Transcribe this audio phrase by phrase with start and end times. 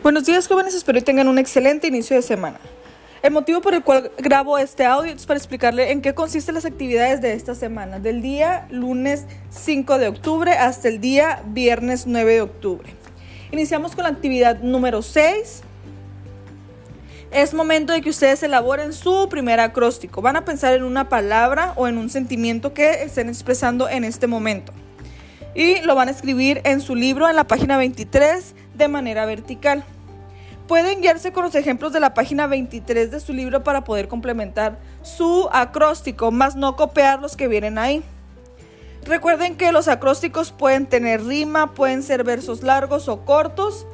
[0.00, 2.60] Buenos días jóvenes, espero que tengan un excelente inicio de semana.
[3.20, 6.64] El motivo por el cual grabo este audio es para explicarle en qué consisten las
[6.64, 12.32] actividades de esta semana, del día lunes 5 de octubre hasta el día viernes 9
[12.32, 12.88] de octubre.
[13.50, 15.62] Iniciamos con la actividad número 6.
[17.32, 20.22] Es momento de que ustedes elaboren su primer acróstico.
[20.22, 24.28] Van a pensar en una palabra o en un sentimiento que estén expresando en este
[24.28, 24.72] momento.
[25.56, 29.84] Y lo van a escribir en su libro en la página 23 de manera vertical.
[30.66, 34.78] Pueden guiarse con los ejemplos de la página 23 de su libro para poder complementar
[35.02, 38.02] su acróstico, más no copiar los que vienen ahí.
[39.04, 43.86] Recuerden que los acrósticos pueden tener rima, pueden ser versos largos o cortos,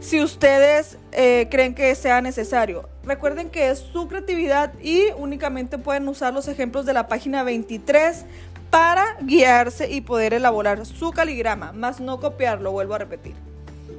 [0.00, 2.88] si ustedes eh, creen que sea necesario.
[3.04, 8.24] Recuerden que es su creatividad y únicamente pueden usar los ejemplos de la página 23
[8.70, 13.47] para guiarse y poder elaborar su caligrama, más no copiarlo, vuelvo a repetir.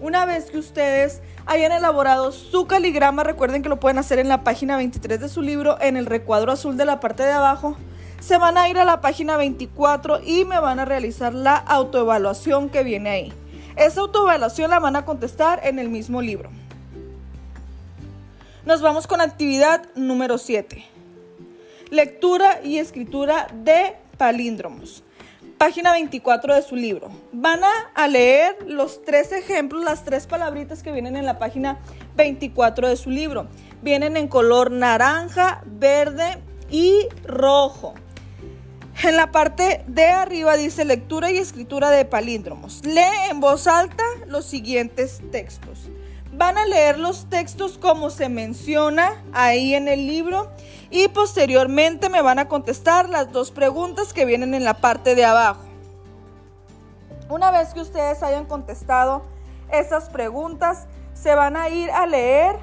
[0.02, 4.45] Una vez que ustedes hayan elaborado su caligrama, recuerden que lo pueden hacer en la
[4.45, 7.75] página 23 de su libro, en el recuadro azul de la parte de abajo.
[8.22, 12.69] Se van a ir a la página 24 y me van a realizar la autoevaluación
[12.69, 13.33] que viene ahí.
[13.75, 16.50] Esa autoevaluación la van a contestar en el mismo libro.
[18.66, 20.86] Nos vamos con actividad número 7.
[21.89, 25.03] Lectura y escritura de palíndromos
[25.59, 27.09] página 24 de su libro.
[27.33, 27.59] Van
[27.93, 31.79] a, leer los tres ejemplos, las tres palabritas que vienen en la página
[32.16, 33.47] 24 de su libro.
[33.83, 37.93] Vienen en color naranja, verde y rojo.
[39.03, 42.83] En la parte de arriba dice lectura y escritura de palíndromos.
[42.85, 45.89] Lee en voz alta los siguientes textos.
[46.31, 50.47] Van a leer los textos como se menciona ahí en el libro
[50.91, 55.25] y posteriormente me van a contestar las dos preguntas que vienen en la parte de
[55.25, 55.61] abajo.
[57.30, 59.23] Una vez que ustedes hayan contestado
[59.72, 62.55] esas preguntas, se van a ir a leer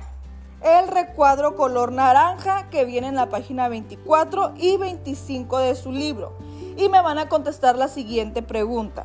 [0.63, 6.33] el recuadro color naranja que viene en la página 24 y 25 de su libro.
[6.77, 9.05] Y me van a contestar la siguiente pregunta.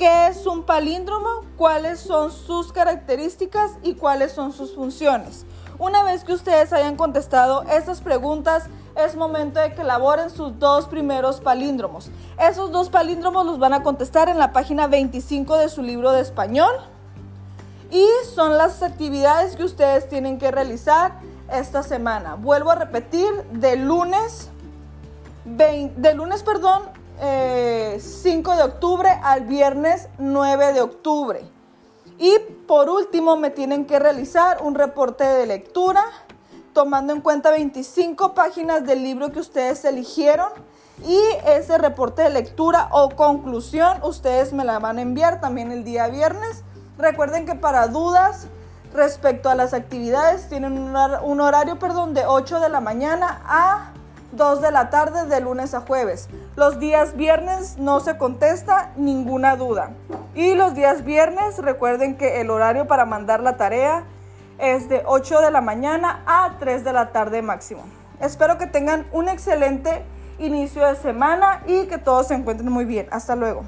[0.00, 1.28] ¿Qué es un palíndromo?
[1.58, 5.44] ¿Cuáles son sus características y cuáles son sus funciones?
[5.78, 10.86] Una vez que ustedes hayan contestado estas preguntas, es momento de que elaboren sus dos
[10.86, 12.10] primeros palíndromos.
[12.38, 16.22] Esos dos palíndromos los van a contestar en la página 25 de su libro de
[16.22, 16.72] español.
[17.90, 21.12] Y son las actividades que ustedes tienen que realizar
[21.52, 22.36] esta semana.
[22.36, 24.48] Vuelvo a repetir, de lunes,
[25.44, 26.84] de lunes, perdón,
[27.20, 31.42] 5 eh, de octubre al viernes 9 de octubre.
[32.18, 36.02] Y por último, me tienen que realizar un reporte de lectura,
[36.72, 40.50] tomando en cuenta 25 páginas del libro que ustedes eligieron.
[41.06, 45.84] Y ese reporte de lectura o conclusión, ustedes me la van a enviar también el
[45.84, 46.62] día viernes.
[46.98, 48.48] Recuerden que para dudas
[48.92, 53.92] respecto a las actividades, tienen un horario, perdón, de 8 de la mañana a
[54.32, 56.28] 2 de la tarde de lunes a jueves.
[56.56, 59.90] Los días viernes no se contesta ninguna duda.
[60.34, 64.04] Y los días viernes recuerden que el horario para mandar la tarea
[64.58, 67.82] es de 8 de la mañana a 3 de la tarde máximo.
[68.20, 70.04] Espero que tengan un excelente
[70.38, 73.06] inicio de semana y que todos se encuentren muy bien.
[73.10, 73.64] Hasta luego.